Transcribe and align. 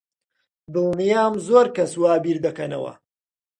دڵنیام 0.73 1.33
زۆر 1.47 1.67
کەس 1.75 1.91
وا 2.01 2.13
بیر 2.23 2.37
دەکەنەوە. 2.45 2.91